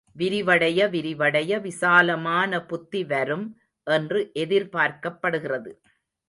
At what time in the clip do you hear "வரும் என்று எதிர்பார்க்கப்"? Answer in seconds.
3.03-5.21